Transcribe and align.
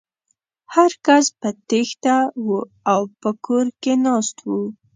هر 0.73 0.91
کس 1.05 1.25
په 1.39 1.49
تېښته 1.69 2.17
و 2.45 2.47
او 2.91 3.01
په 3.21 3.29
کور 3.45 3.65
کې 3.81 3.93
ناست 4.05 4.37
و. 4.49 4.51